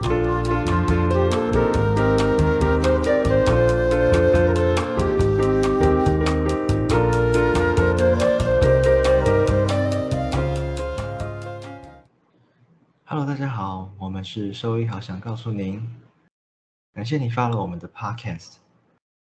[0.00, 0.14] Hello，
[13.26, 15.82] 大家好，我们是兽医好想告诉您，
[16.92, 18.58] 感谢你发了我们的 Podcast。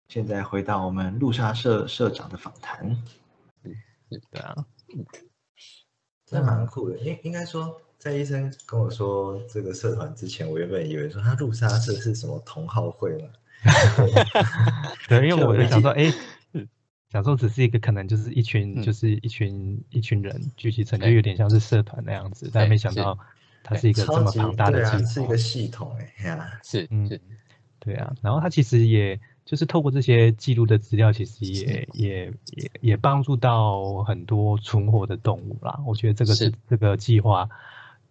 [0.09, 3.03] 现在回到我们陆沙社社长的访谈，
[3.63, 4.67] 对啊，
[6.27, 6.99] 真蛮酷的。
[6.99, 13.29] 应应该说，在医生跟我说这个社团之前，我原本以为说他路沙社是什么同好会嘛。
[15.09, 16.13] 对，因为我就想说，哎，
[17.11, 23.19] 想说只是一个可能就是一群就是一群一群人聚集成，就有点像是社团那样子，但没想到
[23.65, 27.21] 它是一个这么庞大的系统，是一个系统哎呀，是嗯是，
[27.81, 29.19] 对啊，然后它其实也。
[29.45, 35.81] 就是透过这些记录的资料，其实也也也也帮助到很多存活的动物啦。
[35.87, 37.49] 我觉得这个是这个计划，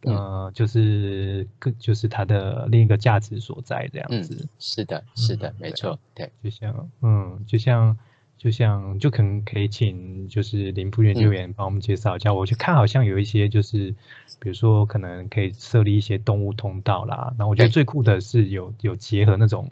[0.05, 4.47] 呃，就是个就是它的另一个价值所在，这样子。
[4.59, 6.31] 是的，是的，没错，对。
[6.43, 7.97] 就像，嗯，就像
[8.37, 12.33] 就像就可能可以请就是林部研究员帮我们介绍一下。
[12.33, 13.91] 我去看好像有一些就是，
[14.39, 17.33] 比如说可能可以设立一些动物通道啦。
[17.37, 19.69] 然后我觉得最酷的是有有结合那种。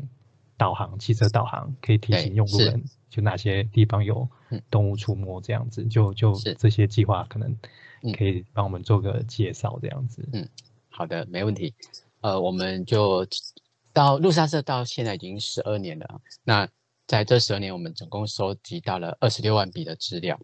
[0.56, 4.30] 导航，汽车导航可以提醒用路人，就哪些地方有
[4.70, 7.58] 动物出没，这样子，就就这些计划可能
[8.12, 10.28] 可以帮我们做个介绍，这样子。
[10.34, 10.48] 嗯，
[10.90, 11.74] 好的，没问题。
[12.22, 13.26] 呃，我们就
[13.94, 16.22] 到路沙社到现在已经十二年了。
[16.44, 16.68] 那
[17.08, 20.40] 在这十二年，我们总共收集到了二十六万笔的资料。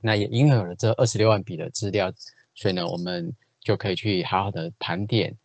[0.00, 2.12] 那也因为有了这二十六万笔的资料，
[2.54, 5.36] 所以呢，我们就可以去好好的盘点。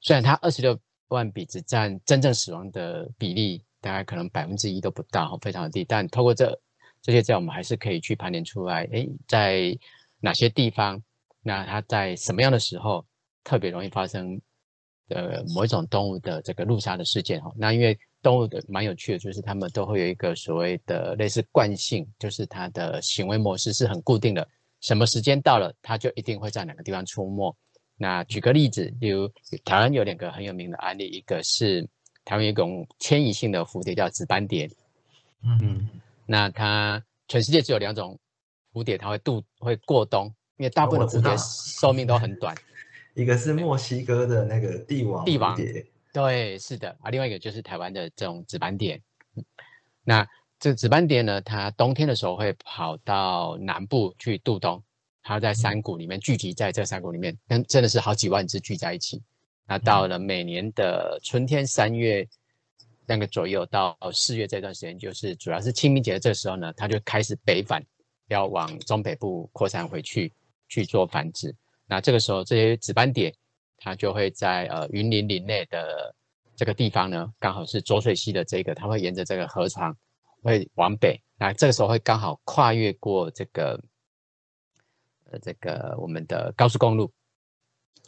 [0.00, 0.78] 虽然它二十六。
[1.10, 5.82] 万笔只占真正死亡的比例，大概可能百分之一都不到，非常的低。
[5.82, 6.54] 但透过这
[7.00, 9.74] 这些资料，我们还是可以去盘点出来，哎，在
[10.20, 11.02] 哪些地方，
[11.42, 13.04] 那它在什么样的时候
[13.44, 14.40] 特别容易发生
[15.08, 17.52] 呃某一种动物的这个路杀的事件哈？
[17.56, 24.46] 那因为动物的蛮有趣的，就是它们都会有一个所谓的类似惯性，就是它的行为模式是很固定的，
[24.80, 27.56] 什么时间到了，它就一定会在哪个地方出没。
[27.96, 29.28] 那举个例子，例如
[29.64, 31.88] 台湾有两个很有名的案例，一个是
[32.24, 34.68] 台湾有一种迁移性的蝴蝶叫紫斑蝶，
[35.42, 35.88] 嗯嗯，
[36.26, 38.18] 那它全世界只有两种
[38.72, 42.54] 蝴蝶，它会度会过冬，因为大部分的蝴蝶寿命都很短，
[43.14, 49.00] 一个是墨西哥的那个帝王帝王蝶，对，是的，啊，另外一个就是台湾的这种紫斑蝶，
[50.04, 50.26] 那
[50.58, 54.82] 这紫斑蝶呢，它冬天的时候会跑到南部去度冬。
[55.20, 59.22] 它在山谷里面聚集，在这山谷里面，跟真的是好几万只聚在一起。
[59.66, 62.26] 那到了每年的春天三月
[63.04, 67.84] 那个左右到四月这段时间，就是主要是清明节的这时候呢，它就开始北返，
[68.28, 70.32] 要往中北部扩散回去
[70.68, 71.54] 去做繁殖。
[71.86, 73.34] 那这个时候，这些紫斑蝶
[73.76, 76.14] 它就会在呃云林林内的
[76.54, 79.94] 这个地方呢，刚好是浊水溪的这个，它会沿着这个河床
[80.42, 81.20] 会往北。
[81.36, 83.78] 那这个时候会刚好跨越过这个。
[85.30, 87.04] 呃，这个我们的高速公路，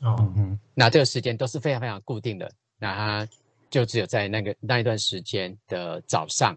[0.01, 3.29] 哦，嗯，那这个时间都是非常非常固定的，那它
[3.69, 6.57] 就只有在那个那一段时间的早上，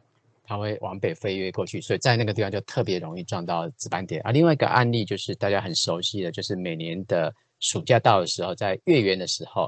[0.53, 4.19] 它会往北飞跃过去，所以在那个地方就特别容易撞到紫斑蝶。
[4.19, 9.67] 啊，另外一个案例就是大家很熟悉的，就是每年的暑假到的时候，在月圆的时候，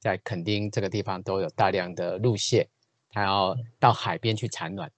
[0.00, 2.68] 在垦丁这个地方都有大量的鹿蟹，
[3.10, 4.90] 它要到海边去产卵，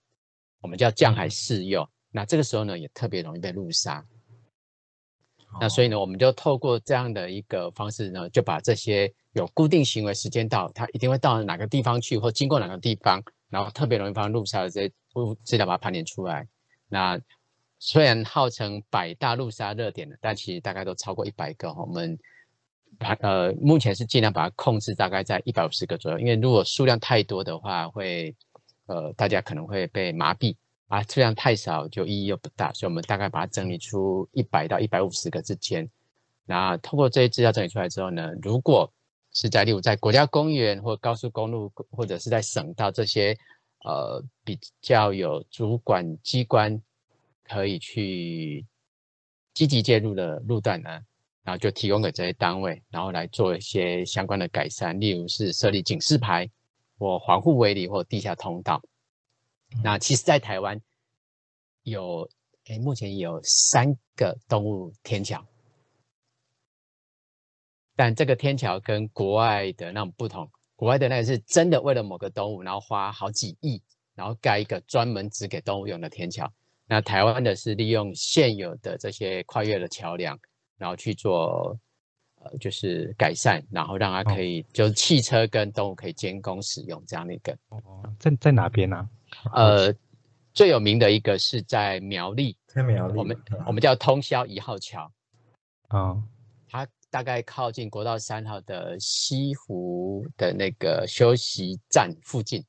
[0.62, 4.02] 我们叫降海试幼，那这个时候呢，也特别容易被路杀。
[5.60, 14.92] 那所以呢，我们就透过这样的一个方式呢，就把这些有固定行为时间到，它一定会到哪个地方去，或经过哪个地方，然后特别容易发生路杀的这些
[15.24, 16.46] 物资料，把它盘点出来。
[16.88, 17.20] 那
[17.78, 21.72] 虽然号称百大路杀热点的，但其实大概都超过一百个。
[21.72, 22.18] 我们
[22.98, 28.34] 把呃目前是尽量把它控制大概在一百五十个左右，因为如果数量太多的话，会
[28.86, 30.56] 呃大家可能会被麻痹。
[30.88, 35.90] 啊，数量太少就意义又不大，所以我们大概把它整理出一百到一百五十个之间。
[36.44, 38.88] 那通过这些资料整理出来之后呢，如果
[39.32, 43.36] 是在例如在国家公园或高速公路，或者是在省道这些
[43.84, 46.80] 呃比较有主管机关
[47.44, 48.64] 可以去
[49.54, 50.90] 积极介入的路段呢，
[51.42, 56.50] 然后就提供给这些单位，然后来做一些相关的改善，例如是设立警示牌
[56.98, 58.82] 或防护围篱或地下通道。
[59.82, 60.80] 那其实，在台湾
[61.82, 62.28] 有，
[62.66, 65.44] 哎，目前有三个动物天桥，
[67.94, 73.82] 但这个天桥跟国外的那种不同，国外的那个是真的为了某个动物，然后花好几亿，
[74.14, 76.50] 然后盖一个专门只给动物用的天桥。
[76.86, 80.38] 那台湾的是利用现有的这些跨越的桥梁，
[80.78, 81.76] 然后去做，
[82.36, 87.56] 呃就是改善，然后让它可以就是汽车跟动物可以兼工使用这样的一个。
[87.70, 87.80] 哦，
[88.20, 89.08] 在在哪边呢？
[89.52, 89.92] 呃，
[90.52, 95.10] 最有名的一个是在苗栗，在苗栗，我们我们叫通霄一号桥，
[95.88, 96.22] 啊，
[96.68, 102.62] 它大概靠近国道三号的西湖的那个休息站附近。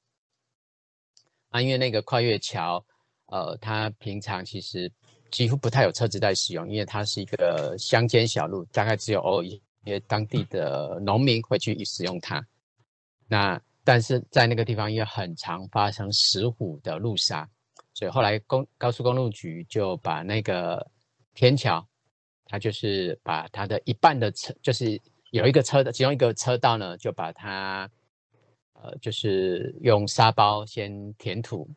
[1.50, 2.82] 啊，因为那个跨越桥，
[3.26, 4.90] 呃，它平常其实
[5.30, 12.42] 几乎不太有车子在使用，因为它是一个乡间小路，大概只有偶尔一些当地的农民会去使用它。
[13.28, 17.46] 那但是在那个地方，因为很常发生石虎的路杀，
[17.94, 20.90] 所以后来公高速公路局就把那个
[21.34, 21.86] 天桥，
[22.48, 25.00] 它就是把它的一半的车，就是
[25.32, 27.90] 有一个车的其中一个车道呢，就把它。
[28.80, 31.68] 呃，就是用沙包先填土，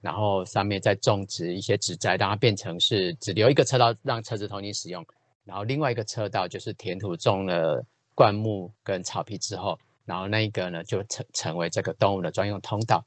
[0.00, 5.04] 然后上面再种植一些植栽，让它变成是只留一个车道让车子通行使用，
[5.44, 7.84] 然后另外一个车道就是填土种了
[8.14, 13.04] 灌木跟草皮之后，然后那一个呢就成成为这个动物的专用通道。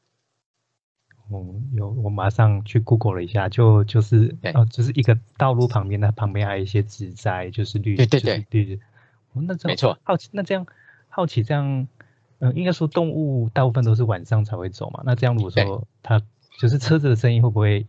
[1.30, 8.80] 哦，有，我马上去 Google 了一下，就就是哦，就是一个道路旁边，它旁边还有一些植栽，就是绿，对对对绿。
[9.34, 9.98] 哦，那这没错。
[10.04, 10.66] 好奇，那这样
[11.08, 11.88] 好奇这样。
[12.42, 15.04] 嗯，应该说动物大部分都是晚上才会走嘛。
[15.06, 16.22] 那这样如果说它
[16.58, 17.86] 就是车子的声音会不会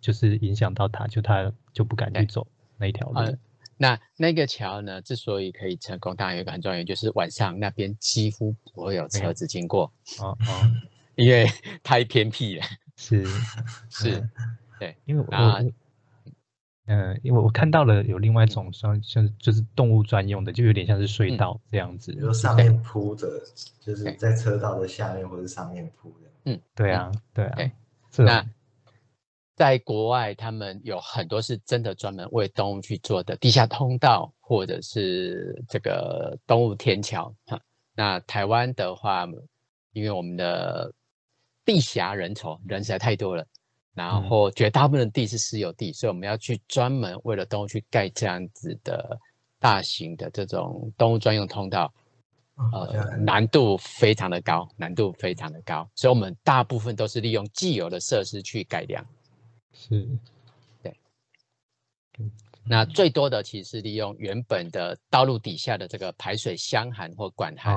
[0.00, 2.46] 就是影响到它，就它就不敢去走
[2.78, 3.36] 那一条路？
[3.76, 9.92] 那那个桥呢，之所以可以成功，当然有一个很重要原因，就是晚上那边几乎不会有车子经过。
[10.20, 10.70] 哦哦，
[11.22, 11.46] 因为
[11.82, 12.64] 太偏僻了。
[12.96, 13.24] 是
[13.88, 14.28] 是，
[14.78, 15.72] 对，因为我。
[16.86, 23.28] 嗯，因为我看到了有另外一种像像就是动物专用的，就有点像是隧道这样子，比如上面铺的，
[23.80, 26.28] 就是在车道的下面或者上面铺的。
[26.46, 27.70] 嗯，对啊，对啊。
[28.18, 28.44] 那
[29.54, 37.32] 在国外，他们有很多是真的专门为动物去做的地下通道，或者是这个动物天桥。
[37.46, 37.60] 哈，
[37.94, 39.26] 那台湾的话，
[39.92, 40.92] 因为我们的
[41.64, 43.46] 地狭人稠，人实在太多了。
[43.94, 49.20] 然后绝大部分的地是私有地，所以我们要去专门为了动物去盖这样子的
[49.58, 51.92] 大型的这种动物专用通道，
[52.72, 59.06] 呃，难度非常的高，难度非常的高，所以我们大部分都是利用既有的设施去改良。
[59.74, 60.08] 是，
[60.82, 60.96] 对。
[62.64, 67.74] 那最多的其实是利用原本的道路底下的这个排水箱涵或管涵，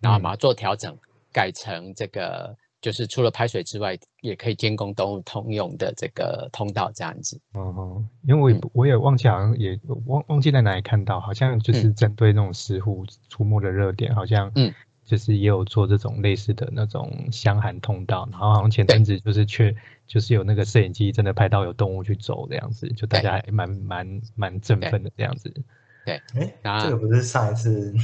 [0.00, 0.96] 然后把它做调整，
[1.32, 2.56] 改成这个。
[2.82, 7.40] 就是除了排水之外，也可以监工动物通用的这个通道这样子。
[7.54, 14.74] 哦，因为我也我也忘记好像也忘忘记在哪里看到，好像就是针对那种石虎出没的热点，好像嗯，
[15.04, 18.28] 就是也有做这种类似的那种相涵通道。
[18.32, 19.74] 然后好像前阵子就是却
[20.08, 25.54] 就是有那个摄影机真的拍到有动物去走这样子，就大家还蛮蛮蛮振奋的这样子。
[26.04, 27.94] 对，哎，这个不是上一次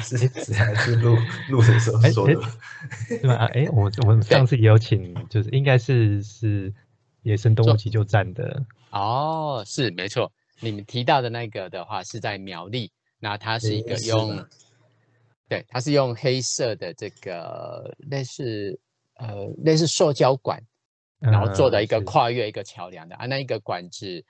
[0.00, 0.16] 是
[0.52, 1.16] 上一次录
[1.50, 2.34] 录的时候说的，
[3.06, 3.34] 是吗？
[3.54, 6.74] 哎，我我们上次也有请，就是应该是是
[7.22, 8.64] 野生动物急救站的。
[8.90, 12.90] 哦，是没错，你们提到的那个的话是在苗栗，
[13.20, 14.44] 那它是一个用，
[15.48, 18.80] 对，它是用黑色的这个类似
[19.14, 20.60] 呃类似塑胶管，
[21.20, 24.24] 然后做的一个跨越一个桥梁的啊，那一个管子，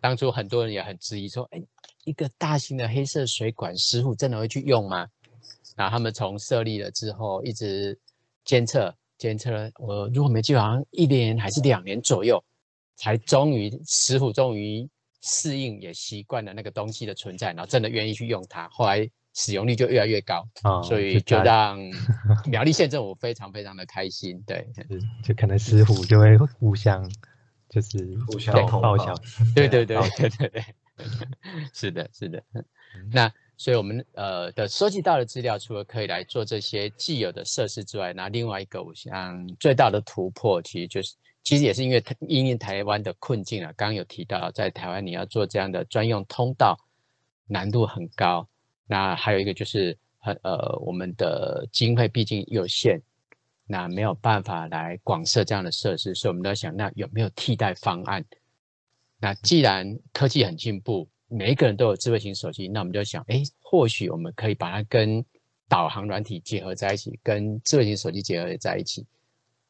[0.00, 1.62] 当初很多人也很质疑说，哎。
[2.04, 5.06] 一个大型的黑色水管，师傅真的会去用吗？
[5.76, 7.98] 然后他们从设立了之后，一直
[8.44, 12.42] 监测监测，我如果没记错，好像一年还是两年左右，
[12.96, 14.88] 才终于师傅终于
[15.22, 18.68] 适应也习惯了那个东西的存在，然后真的愿意去用它。
[18.68, 20.46] 后来使用率就越来越高，
[20.84, 21.78] 所以就让
[22.46, 24.40] 苗栗县政府非常非常的开心。
[24.46, 24.68] 对，
[25.24, 27.10] 就可能师傅就会互相
[27.68, 29.12] 就是互相报销，
[29.56, 30.64] 对对对对对对。
[31.74, 32.42] 是的，是的。
[33.12, 43.72] 那所以我们呃的收集到的资料，除了可以来做这些既有的设施之外，那另外一个我想最大的突破，其实就是其实也是因为因应台湾的困境啊。
[43.76, 46.78] 刚刚有提到，在台湾你要做这样的专用通道，
[47.46, 48.48] 难度很高。
[48.86, 53.00] 那还有一个就是很呃我们的经费毕竟有限，
[53.66, 58.24] 那没有办法来广设这样的设施，所以我们都在想，那有没有替代方案？
[59.24, 65.24] 那既然科技很进步，每一个人都有智慧型手机，那我们就想，哎，或许我们可以把它跟
[65.66, 69.06] 导航软体结合在一起，跟智慧型手机结合在一起。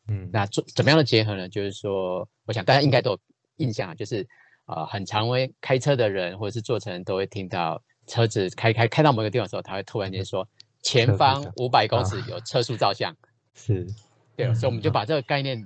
[0.08, 1.49] 嗯，那做怎么样的结合呢？
[1.49, 3.18] 就是说，我想大家应该都有
[3.58, 4.26] 印象，就是
[4.66, 10.44] 呃，很常为开车的人或者是坐车人都会听到车子开开开到某个地方的时候，他会突然间说
[10.82, 13.16] 前方五百公尺有车速照相。
[13.54, 13.87] 是，
[14.34, 15.64] 对，所以我们就把这个概念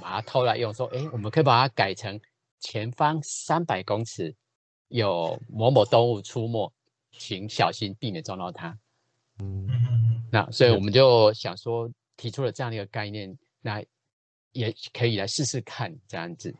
[0.00, 2.20] 把它偷来用，说，哎，我们可以把它改成。
[2.60, 4.34] 前方三百公尺
[4.88, 6.72] 有某某动物出没，
[7.12, 8.68] 请小心避免撞到它。
[9.40, 13.82] 嗯嗯那所以我们就想说，提出了这样的一个概念，那
[14.52, 16.54] 也可以来试试看这样子。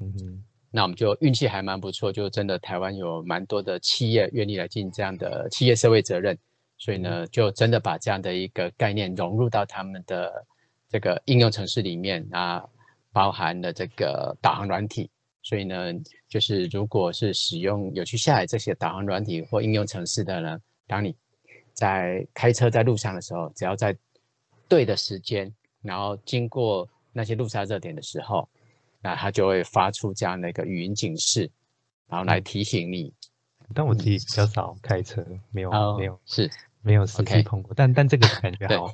[0.00, 6.36] 嗯哼那我们就运气还蛮不错，就真的台湾有蛮多的企业愿意来进这样的企业社会责任，
[6.78, 10.44] 所以呢，就真的把这样的一个概念融入到他们的
[10.88, 12.64] 这个应用程式里面啊，
[13.12, 15.08] 包含了这个导航软体。
[15.44, 15.92] 所以呢，
[16.26, 21.14] 就是如果是使用有去下载这些导航软体或应用程式的呢，当你
[21.74, 23.96] 在开车在路上的时候，只要在
[24.66, 28.48] 对的时间，然后经过那些路杀热点的时候，
[29.02, 31.50] 那它就会发出这样的一个语音警示，
[32.08, 33.12] 然后来提醒你。
[33.74, 38.90] 但我自己比较少开车，没有、哦没有是没有实际碰过，但但这个感觉 对好，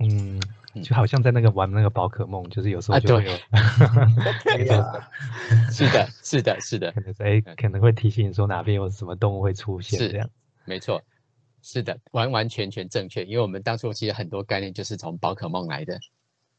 [0.00, 0.42] 嗯，嗯
[0.80, 3.24] 就好像在那个玩那个宝可梦，就是有时候啊就会
[4.44, 4.74] 对有，
[5.72, 6.92] 是的，是的，是的。
[6.92, 10.30] 可，能是哎可能会提醒你说哪边有什么动物会出现是这样。
[10.64, 11.02] 没错，
[11.62, 13.24] 是的，完完全全正确。
[13.24, 15.98] 因为我们当初其实很多概念就是从宝可梦来的。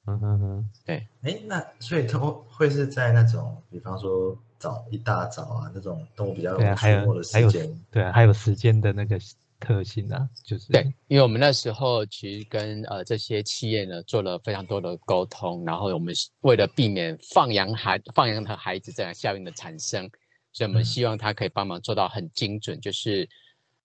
[0.05, 1.07] 嗯哼哼，哎，
[1.45, 9.17] 那所以都会是在那种，比方说早一大早啊，那种动物比较对啊，还出没的有还有时间，对啊，还有时间的那个
[9.63, 20.09] 特性啊，就是对，因为我们那时候其实跟呃这些企业呢做了非常多的沟通，然后我们为了避免放羊孩放羊的孩子这样效应的产生，
[20.51, 23.27] 所以我们嗯希望他可以帮忙做到很精准，就是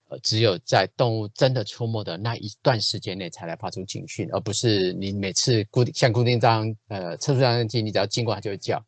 [0.08, 8.84] 呃只有在动物真的出没的那一段时间内才来发出警讯，而不是你每次固定像固定这样呃测速照相机，你只要经过它就会叫。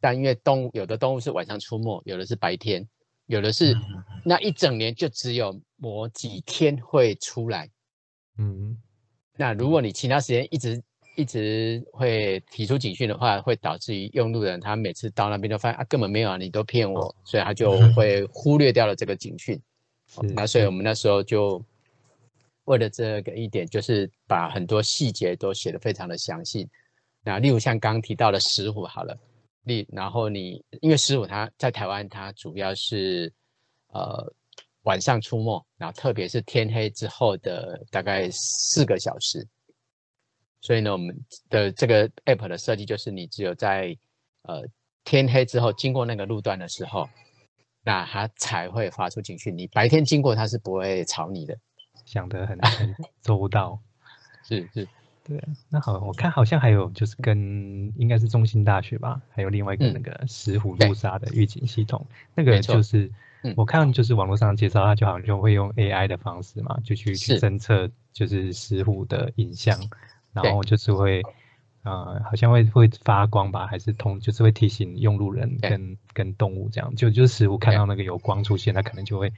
[0.00, 2.88] 但因为动物有的动物是晚上出没，有的是白天，
[3.28, 7.70] 有的是嗯那一整年就只有某几天会出来。
[8.36, 8.76] 嗯
[9.36, 10.82] 那如果你其他时间一直
[11.14, 19.60] 一直会提出警讯的话，会导致于用路人他每次到那边就发现啊根本没有啊，你都骗我，所以他就 会忽略掉了这个警讯。
[20.34, 21.62] 那所以我们那时候就
[22.64, 26.68] 为了这个一点，就是把很多细节都写得非常的详细。
[27.22, 29.18] 那例如像刚刚提到的石虎好了，
[29.68, 33.32] 例然后你因为石虎它在台湾它主要是
[33.88, 34.26] 呃
[34.82, 39.46] 晚上出没，然后特别是天黑之后的大概四个小时。
[40.60, 41.16] 所以呢，我们
[41.50, 43.96] 的这个 app 的设计就是你只有在
[44.42, 44.64] 呃
[45.04, 47.08] 天黑之后经过那个路段的时候，
[47.84, 49.56] 那它才会发出警讯。
[49.56, 51.56] 你白天经过它是不会吵你的。
[52.04, 53.78] 想得很很周到。
[54.44, 54.88] 是 是，
[55.28, 63.10] 对啊，那好，我看好像还有就是跟应该是中兴大学吧，还有另外一个嗯那个石虎路杀的预警系统，那个就是
[63.42, 69.78] 嗯我看就是网络上介绍，它就好像就会用 AI 的方式嘛，就去去侦测就是石虎的影像，
[70.32, 71.22] 然后就是会
[71.82, 79.30] 呃好像会会发光吧，还是通就是会提醒用路人跟跟动物这样，就就是石虎看到那个有光出现，它可能就会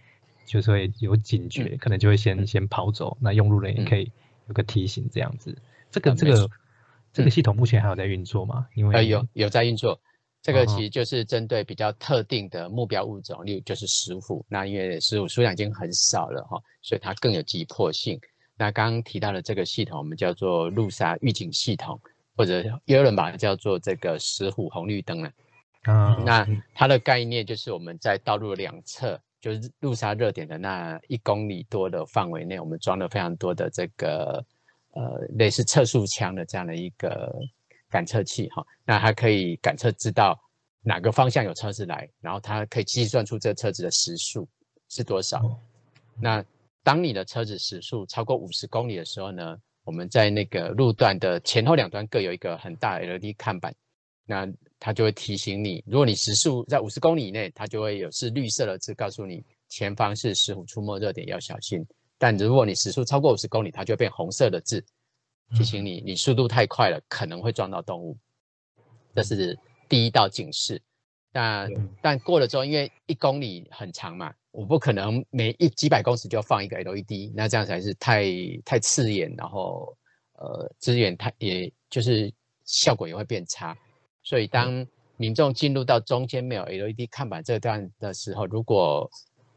[0.47, 4.11] 就是会有警觉，可能就会先嗯先跑走，那用路人也嗯可以
[4.47, 5.59] 有个提醒这样子。
[5.91, 6.49] 这个这个
[7.13, 8.67] 这个嗯系统目前还有在运作吗？
[8.75, 10.01] 因为呃有有在运作。
[10.43, 14.43] 这个其实就是针对比较特定的目标物种，例如就是石虎。
[14.49, 18.19] 那因为石虎数量已经很少了哈，所以它更有急迫性。
[18.57, 22.01] 那刚刚提到的这个系统，我们叫做路杀预警系统，
[22.39, 25.31] 或者也有人把它叫做这个石虎红绿灯了。
[25.83, 34.43] 啊，那它的概念就是我们在道路的两侧，就是路杀热点的那一公里多的范围内，我们装了非常多的这个
[34.93, 37.33] 呃类似测速枪的这样的一个
[37.89, 38.65] 感测器哈。
[38.85, 40.39] 那它可以感测知道
[40.83, 44.49] 哪个方向有车子来，然后它可以计算出这车子的时速
[44.89, 45.39] 是多少。
[45.39, 45.59] 哦
[46.23, 46.45] 那
[46.83, 53.75] 当你的车子时速超过五十公里的时候呢，我们在那个路段的前后两端各有一个很大的 LED 看板，
[54.27, 54.47] 那
[54.79, 61.87] 它就会提醒你，如果你时速在五十公里以内，它就会有是绿色的字告诉你前方是石虎出没热点，要小心。
[62.21, 64.85] 但如果你时速超过五十公里，它就会变红色的字，
[65.57, 68.15] 提醒你你速度太快了，可能会撞到动物。
[69.15, 69.59] 这是
[69.89, 70.83] 第一道警示。
[71.33, 71.67] 那
[72.03, 78.25] 但过了之后，因为一公里很长嘛，我不可能每一几百公尺就放一个 LED，那这样才是太
[78.67, 79.97] 太刺眼，然后
[80.35, 82.31] 呃资源太也就是
[82.67, 83.75] 效果也会变差。
[84.23, 84.87] 所以当
[85.17, 89.11] 民众进入到中间没有 LED 看板这段的时候，如果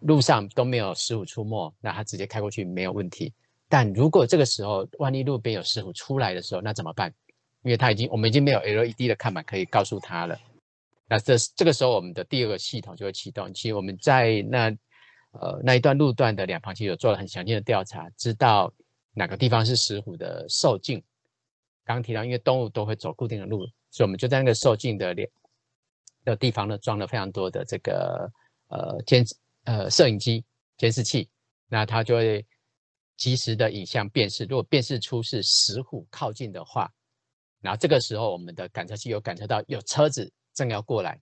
[0.06, 3.34] 路上都没有石虎出没，那他直接开过去没有问题。
[3.70, 7.14] 但如果这个时候万一路边有石虎出来的时候，那怎么办？
[7.64, 10.38] 因为他已经我们已经没有 LED 的看板可以告诉他了。
[11.08, 13.54] 那这这个时候我们的第二个系统就会启动。
[13.54, 14.70] 其实我们在那
[15.32, 18.72] 呃那一段路段的两旁其实有做了很详尽的调查，知道
[19.14, 21.02] 哪个地方是石虎的受径。
[21.86, 25.30] 刚提到，因为动物都会走固定的路，所以我们就在那个受径的两
[26.26, 28.32] 的地方呢装了非常多的这个
[28.68, 29.26] 呃监
[29.64, 30.44] 呃摄影机，
[30.78, 31.30] 监视器，
[31.68, 32.46] 那它就会
[33.18, 36.92] 及时的影像辨识，如果辨识出是石虎靠近的话，
[37.62, 41.20] 然后这个时候我们的感测器有感测到有车子正要过来，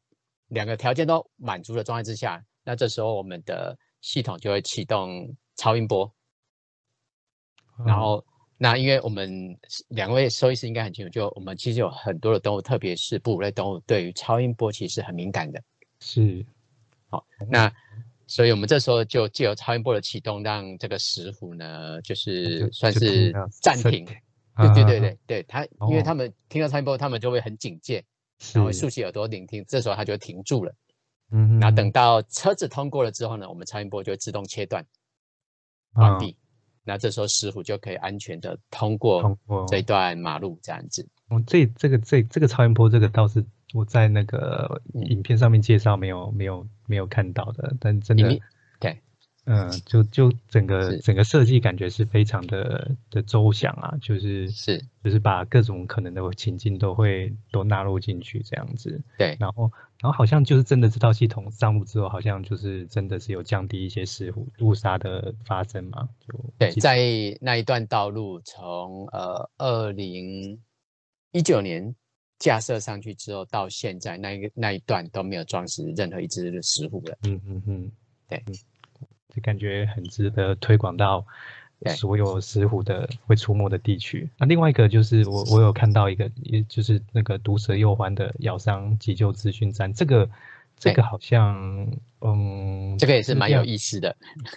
[0.48, 6.14] 两个条件都满足的状态之下，那这时候我们的系统就会启动超音波，
[7.86, 8.24] 然后。
[8.64, 9.58] 那因为我们
[9.88, 15.60] 两位收音师应该很清楚，就我们其实有很多的动物，特别是哺乳类动物，对于超音波其实很敏感的。
[16.00, 16.46] 是，
[17.10, 17.74] 好，那
[18.32, 24.06] 所以我们这时候就借由超音波的启动，让这个石虎呢，就是算是暂停。
[24.56, 28.02] 对对对对对，他因为他们听到超音波，他们就会很警戒，
[28.54, 30.74] 然后竖起耳朵聆听，这时候他就停住了。
[31.32, 34.86] 嗯，那等到车子通过了之后呢，我们超音波就会自动切断，
[35.94, 36.38] 关闭。
[36.86, 41.06] 那这时候师傅就可以安全的通过这段马路这样子。
[41.28, 48.40] 哦，这这个这这个超音波这个倒是我在那个影片上面介绍没有没有没有看到的，但真的
[48.80, 48.98] 对。
[49.46, 59.02] 嗯，就就整个整个设计感觉是非常的的周详啊，就是是就是把各种可能的情境都会都纳入进去这样子。
[59.18, 66.08] 对，然后然后好像就是真的这套系统上路之后，好像就是真的是有降低一些事故误杀的发生嘛？
[66.20, 67.00] 就对，在
[67.42, 70.62] 那一段道路从呃二零
[71.32, 71.96] 一九年
[72.42, 77.18] 架设上去之后到现在，那一个那一段都没有装饰任何一只的石虎了。
[77.24, 77.92] 嗯嗯嗯，
[78.28, 78.44] 对。
[79.34, 81.26] 就感觉很值得推广到
[81.96, 84.30] 所有石虎的会出没的地区。
[84.38, 90.30] 那另外一个就是我我有看到一个，也就是那个毒蛇右环的咬伤急救资讯站，这个
[90.78, 94.14] 这个好像嗯，这个也是蛮有意思的。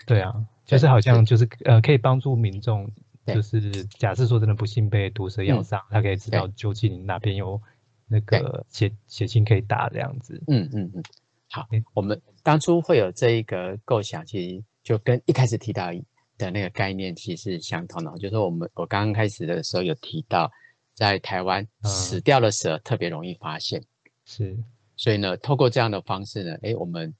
[0.06, 0.34] 对啊，
[0.66, 2.90] 就是好像就是呃可以帮助民众，
[3.26, 7.62] 就是假设说真的不幸被毒蛇咬伤，他可以知道究竟哪边有
[8.06, 10.42] 那个写写信可以打这样子。
[10.46, 11.02] 嗯嗯嗯。
[11.50, 15.92] 好，我们当初会有这一个构想，其实就跟一开始提到
[16.36, 18.18] 的那个概念其实是相同的。
[18.18, 20.50] 就是我们我刚刚开始的时候有提到，
[20.94, 23.80] 在台湾死掉的蛇特别容易发现，
[24.24, 24.56] 是，
[24.96, 27.14] 所以呢，透过这样的方式呢，哎，我们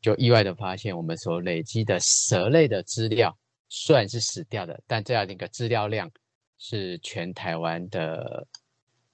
[0.00, 3.36] 就意外的发现，我们所累积的蛇类的资料
[3.68, 6.10] 虽然是死掉的，但这样的一个资料量
[6.58, 8.44] 是全台湾的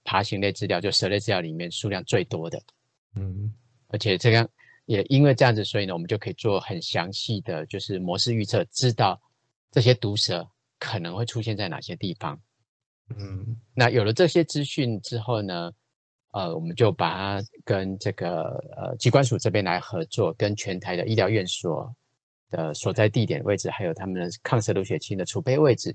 [0.05, 2.63] 爬行类资料，就蛇类资料里面数量最多的。
[3.15, 3.53] 嗯，
[3.89, 4.49] 而且这样。
[4.87, 9.19] 也因为这样子，所以呢，我们就可以做很详细的就是模式预测，知道
[9.71, 10.47] 这些毒蛇
[10.81, 12.39] 可能会出现在哪些地方。
[13.17, 15.73] 嗯，那有了这些资讯之后呢，
[16.33, 18.43] 呃，我们就把它跟这个
[18.77, 21.95] 呃机关署这边来合作，跟全台的医疗院所
[22.51, 25.95] 的所在地点位置，还有他们的抗蛇毒血清的储备位置。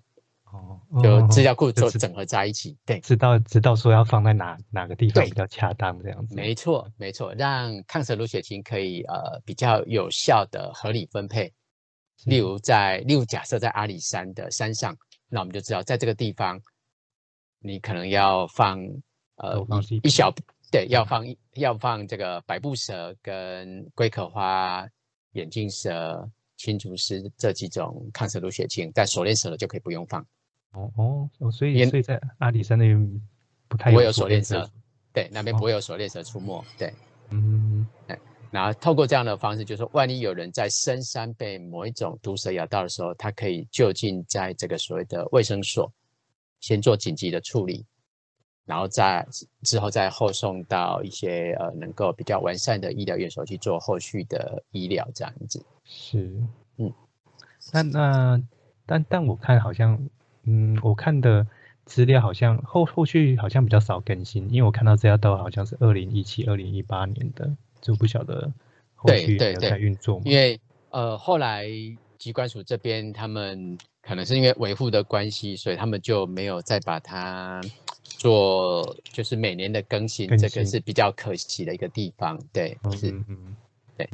[0.51, 6.35] 哦，就资料库做整合在一起，对，知道知道说要放在哪哪个地方比较恰当这样子。
[6.35, 11.53] 没错没错，让抗蛇毒血清可以呃比较有效的合理分配。
[12.25, 16.59] 例如在例如假设在阿里山的山上，那我们就知道在这个地方，
[17.59, 18.79] 你可能要放
[19.35, 19.61] 呃
[20.01, 20.33] 一小
[20.71, 24.87] 对要放要放这个百步蛇跟龟壳花
[25.33, 30.25] 眼镜蛇、青竹丝这几种抗蛇毒血清，但锁链蛇的就可以不用放。
[30.73, 33.21] 哦哦，所以所以在阿里山那边
[33.67, 34.69] 不太会有锁链蛇，
[35.11, 36.93] 对，那边不会有锁链蛇出没，对，
[37.31, 38.19] 嗯，哎，
[38.51, 45.91] 然后透过这样的方式，就是说，万一有人在深山被某一种毒蛇咬到的时候，他可以就近在这个所谓的卫生所
[46.59, 47.83] 先做紧急的处理，
[48.65, 49.27] 然后再
[49.63, 56.39] 之后再后送到一些呃能够比较完善的医疗院所去做后续的医疗，这样子是，
[56.77, 56.93] 嗯，
[57.73, 58.43] 那那
[58.85, 59.99] 但但我看好像。
[60.47, 61.45] 嗯，我看的
[61.85, 68.51] 资料好像后后续好像比较少更新，因为我看到这家都好像是二零一七、二零一八年的，就不晓得
[68.95, 70.23] 后续有在运作吗？
[70.25, 71.67] 因为呃后来
[72.17, 77.61] 机关署这边他们可能是因为维护的关系，所以他们就没有再把它
[78.03, 82.39] 做，就是每年的更新，这个是比较可惜的一个地方。
[82.53, 83.55] 对，是，嗯，
[83.97, 84.09] 对。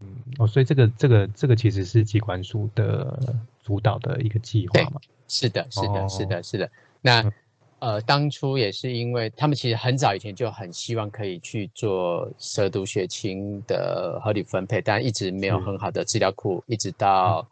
[0.00, 3.34] 嗯哦，所以这个这个这个其实是机关署的
[3.66, 5.00] 主导的一个计划嘛？
[5.26, 6.70] 是的，是的，是的，是的。
[7.00, 7.32] 那
[7.80, 17.44] 呃，当初也是因为他们其实很早以前就很希望可以去做蛇毒血清的合理分配，但一直没有很好的资料库，一直到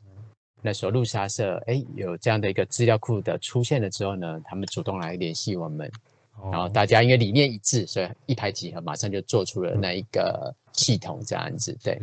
[0.63, 5.91] 那时候路沙社哎有这样的一个资料库的出现了之后呢，他们主动来联系我们，
[6.53, 12.01] 然后大家因为理念一致，所以一拍即合，马上就做出了那一个系统这样子，对。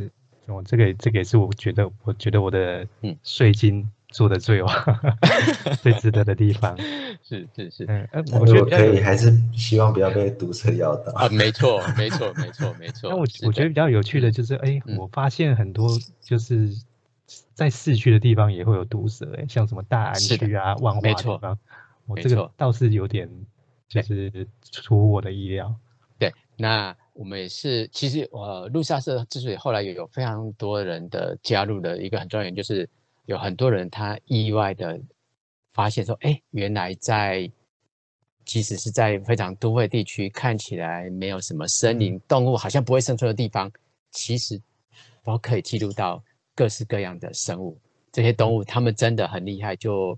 [0.47, 5.02] 哦，这个这个也是我觉得，我觉得我的嗯税金做的最哇
[5.82, 6.78] 最值得的地方。
[7.24, 8.08] 是是是，嗯，
[8.39, 11.30] 我觉得可以，还是希望不要被毒蛇咬到啊。
[11.30, 13.10] 没错没错没错没错。
[13.10, 16.69] 那我我觉得比较有趣的就是，哎，我发现很多就是
[17.54, 21.58] 在市区的地方也会有毒蛇，哎，像什么大安区啊、万华地方，
[22.06, 23.30] 我这个倒是有点
[23.88, 25.74] 就是出乎我的意料。
[26.19, 32.89] 对，那我们也是，其实呃，路沙社之所以后来也有非常多人的加入的一个很重要原因，就是
[33.31, 34.99] 有很多人他意外的
[35.73, 37.49] 发现说，哎，原来在
[38.43, 43.71] 即使是在非常都会地区，看起来没有什么森林动物，好像不会生存的地方，
[44.11, 44.61] 其实
[45.23, 46.21] 都可以记录到
[46.53, 47.77] 各式各样的生物。
[48.11, 50.17] 这些动物它们真的很厉害，就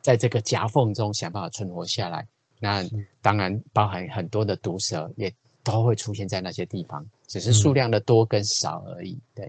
[0.00, 2.26] 在这个夹缝中想办法存活下来。
[2.58, 2.84] 那
[3.22, 5.32] 当然包含很多的毒蛇，也
[5.62, 9.16] 都会出现在那些地方，只是数量的多跟少而已。
[9.36, 9.48] 对，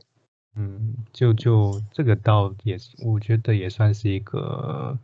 [0.56, 4.98] 嗯，就就这个倒也是，我觉得也算是一个。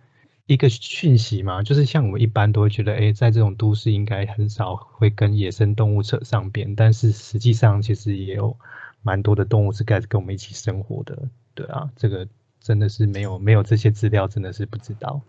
[0.49, 8.55] 一个讯息嘛，就是像我们一般都会觉得，哎，在这种都市应该很少会跟野生动物扯上边，但是实际上其实也有
[9.01, 12.25] 蛮多的动物是该跟我们一起生活的，对啊，这个
[12.62, 15.19] 真的是没有没有这些资料，真的是不知道。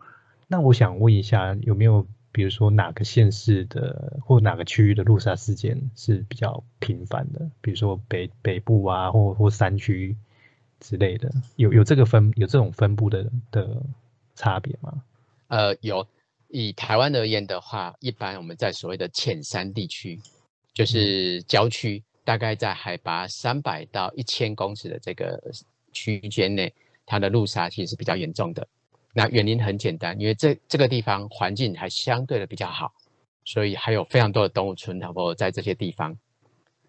[0.46, 2.06] 那我想问一下，有没有
[2.38, 7.50] 比如说哪个县市的或哪个区域的路杀事件是比较频繁的？
[7.60, 10.16] 比如说北北部啊，或或山区
[10.78, 13.82] 之类的，有有这个分有这种分布的的
[14.36, 15.02] 差别吗？
[15.48, 16.06] 呃，有
[16.46, 20.16] 以台湾而言的话，一般我们在所谓的浅山地区，
[20.72, 25.42] 就是郊区，大概在海拔三百到一千公尺的这个
[25.92, 26.72] 区间内，
[27.04, 28.64] 它的路杀其实是比较严重的。
[29.12, 32.92] 那原因很简单，因为这这个地方环境还相对的比较好，
[33.44, 36.16] 所以还有非常多的动物存活在这些地方。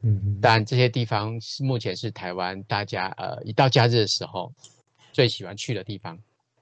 [0.01, 4.53] 嗯，但这些地方是目前是台湾大家呃一到假日的时候
[5.11, 6.17] 最喜欢去的地方。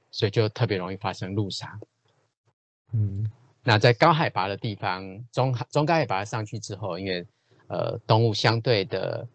[0.09, 1.77] 所以就特别容易发生路杀。
[2.93, 3.29] 嗯，
[3.61, 7.23] 那在高海拔的地方，中中高海拔上去之后，因为
[7.67, 9.27] 呃动物相对的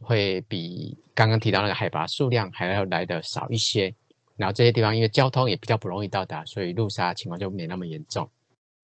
[0.00, 3.92] 会比刚刚提到那个海拔数量还要来的少一些，
[4.36, 8.28] 然后这些地方因为交通也比较不容易到达，所以路杀情况就没那么严重。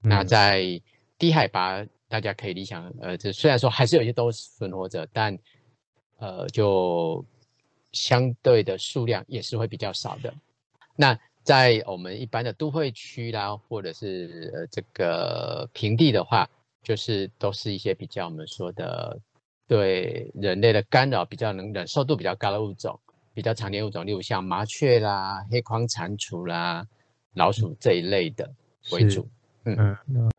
[0.02, 0.80] 那在
[1.18, 5.38] 低海拔，大家可以理想，呃，这虽然说还是有些都是存活者，但
[6.18, 7.24] 呃就
[7.92, 10.32] 相对的数量也是会比较少的。
[10.96, 16.48] 那在我们一般的都会区啦，或者是呃这个平地的话，
[16.82, 19.18] 就是都是一些比较我们说的
[19.66, 22.98] 对人类的干扰比较能忍受度比较高的物种，
[23.32, 26.86] 比较常见物种，例如像麻雀啦、黑框蟾蜍啦、
[27.34, 28.50] 老鼠这一类的
[28.92, 29.28] 为主。
[29.64, 30.30] 嗯嗯，